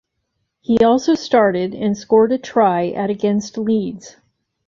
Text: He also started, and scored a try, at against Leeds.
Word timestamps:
He 0.61 0.79
also 0.79 1.13
started, 1.13 1.75
and 1.75 1.95
scored 1.95 2.31
a 2.31 2.39
try, 2.39 2.87
at 2.87 3.11
against 3.11 3.55
Leeds. 3.55 4.15